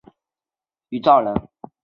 [0.03, 0.19] 会稽郡
[0.97, 1.47] 余姚人。